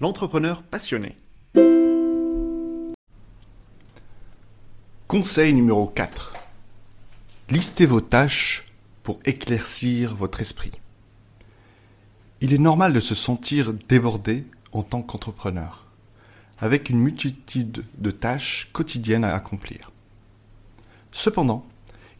[0.00, 1.16] l'entrepreneur passionné.
[5.06, 6.34] Conseil numéro 4.
[7.50, 8.64] Listez vos tâches
[9.04, 10.72] pour éclaircir votre esprit.
[12.40, 15.86] Il est normal de se sentir débordé en tant qu'entrepreneur,
[16.58, 19.92] avec une multitude de tâches quotidiennes à accomplir.
[21.12, 21.64] Cependant,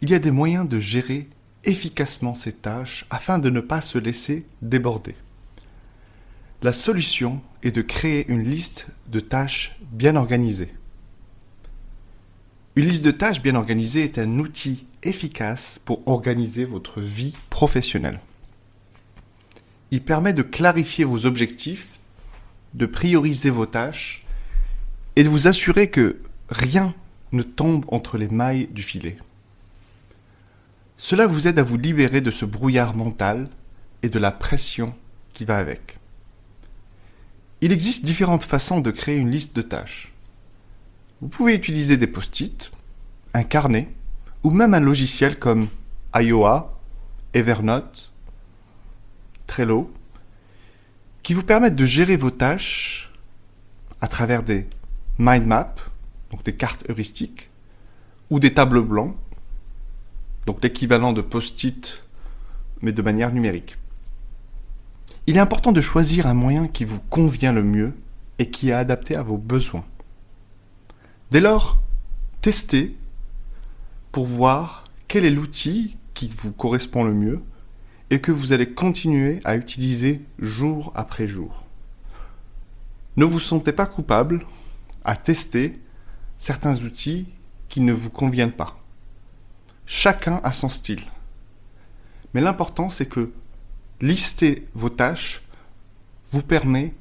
[0.01, 1.29] il y a des moyens de gérer
[1.65, 5.17] efficacement ces tâches afin de ne pas se laisser déborder.
[6.65, 10.73] La solution est de créer une liste de tâches bien organisée.
[12.75, 18.19] Une liste de tâches bien organisée est un outil efficace pour organiser votre vie professionnelle.
[19.91, 22.01] Il permet de clarifier vos objectifs,
[22.73, 24.25] de prioriser vos tâches
[25.17, 26.95] et de vous assurer que rien
[27.33, 29.19] ne tombe entre les mailles du filet.
[30.97, 33.51] Cela vous aide à vous libérer de ce brouillard mental
[34.03, 34.95] et de la pression
[35.35, 35.99] qui va avec.
[37.65, 40.13] Il existe différentes façons de créer une liste de tâches.
[41.23, 42.71] Vous pouvez utiliser des post-it,
[43.33, 43.89] un carnet
[44.43, 45.69] ou même un logiciel comme
[46.15, 46.79] Iowa,
[47.33, 48.13] Evernote,
[49.47, 49.91] Trello,
[51.23, 53.11] qui vous permettent de gérer vos tâches
[54.03, 54.67] à travers des
[55.19, 55.75] mind maps,
[56.33, 57.49] donc des cartes heuristiques,
[58.29, 59.17] ou des tableaux blancs,
[60.45, 62.05] donc l'équivalent de post-it,
[62.83, 63.79] mais de manière numérique.
[65.27, 67.95] Il est important de choisir un moyen qui vous convient le mieux
[68.39, 69.85] et qui est adapté à vos besoins.
[71.31, 71.81] Dès lors,
[72.43, 72.97] testez
[74.13, 77.41] pour voir quel est l'outil qui vous correspond le mieux
[78.11, 81.65] et que vous allez continuer à utiliser jour après jour.
[83.17, 84.45] Ne vous sentez pas coupable
[85.05, 85.81] à tester
[86.37, 87.29] certains outils
[87.69, 88.79] qui ne vous conviennent pas.
[89.87, 91.03] Chacun a son style.
[92.35, 93.33] Mais l'important, c'est que
[94.01, 95.43] lister vos tâches
[96.33, 96.95] vous permet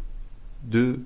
[0.64, 1.02] de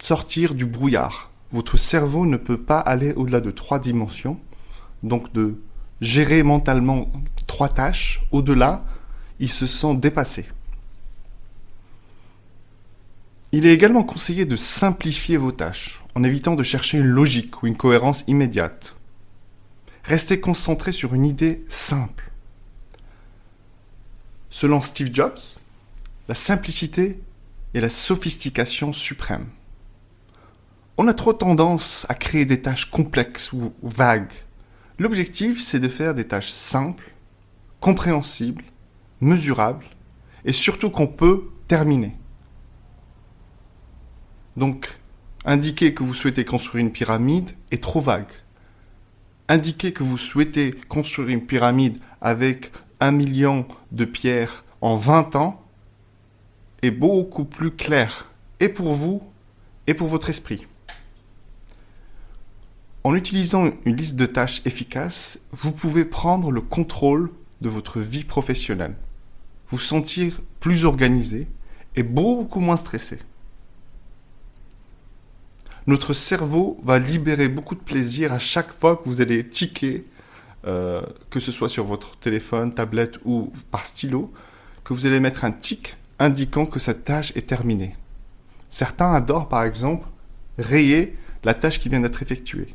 [0.00, 1.30] sortir du brouillard.
[1.50, 4.40] Votre cerveau ne peut pas aller au-delà de trois dimensions,
[5.02, 5.60] donc de
[6.00, 7.10] gérer mentalement
[7.46, 8.84] trois tâches, au-delà,
[9.38, 10.46] il se sent dépassé.
[13.52, 17.66] Il est également conseillé de simplifier vos tâches en évitant de chercher une logique ou
[17.66, 18.96] une cohérence immédiate.
[20.04, 22.31] Restez concentré sur une idée simple.
[24.52, 25.58] Selon Steve Jobs,
[26.28, 27.18] la simplicité
[27.72, 29.46] est la sophistication suprême.
[30.98, 34.34] On a trop tendance à créer des tâches complexes ou vagues.
[34.98, 37.12] L'objectif, c'est de faire des tâches simples,
[37.80, 38.62] compréhensibles,
[39.22, 39.86] mesurables
[40.44, 42.14] et surtout qu'on peut terminer.
[44.58, 44.98] Donc,
[45.46, 48.30] indiquer que vous souhaitez construire une pyramide est trop vague.
[49.48, 52.70] Indiquer que vous souhaitez construire une pyramide avec
[53.10, 55.62] million de pierres en 20 ans
[56.82, 58.30] est beaucoup plus clair,
[58.60, 59.22] et pour vous,
[59.86, 60.66] et pour votre esprit.
[63.04, 67.30] En utilisant une liste de tâches efficace, vous pouvez prendre le contrôle
[67.60, 68.94] de votre vie professionnelle,
[69.70, 71.48] vous sentir plus organisé
[71.96, 73.18] et beaucoup moins stressé.
[75.86, 80.04] Notre cerveau va libérer beaucoup de plaisir à chaque fois que vous allez ticker
[80.66, 84.32] euh, que ce soit sur votre téléphone, tablette ou par stylo,
[84.84, 87.96] que vous allez mettre un tic indiquant que cette tâche est terminée.
[88.70, 90.06] Certains adorent par exemple
[90.58, 92.74] rayer la tâche qui vient d'être effectuée.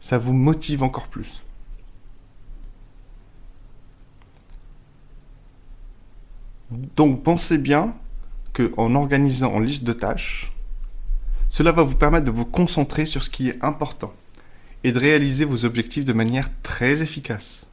[0.00, 1.44] Ça vous motive encore plus.
[6.70, 7.94] Donc pensez bien
[8.52, 10.52] qu'en organisant en liste de tâches,
[11.48, 14.12] cela va vous permettre de vous concentrer sur ce qui est important
[14.84, 17.70] et de réaliser vos objectifs de manière très efficace.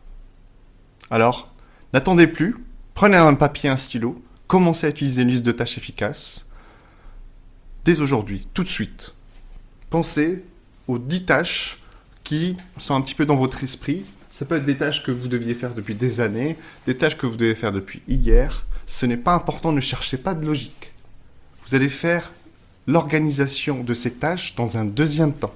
[1.09, 1.53] Alors,
[1.93, 2.55] n'attendez plus,
[2.93, 6.47] prenez un papier, un stylo, commencez à utiliser une liste de tâches efficaces
[7.85, 9.13] dès aujourd'hui, tout de suite.
[9.89, 10.43] Pensez
[10.89, 11.81] aux 10 tâches
[12.25, 14.03] qui sont un petit peu dans votre esprit.
[14.29, 17.25] Ça peut être des tâches que vous deviez faire depuis des années, des tâches que
[17.25, 18.65] vous devez faire depuis hier.
[18.85, 20.91] Ce n'est pas important, ne cherchez pas de logique.
[21.65, 22.33] Vous allez faire
[22.87, 25.55] l'organisation de ces tâches dans un deuxième temps.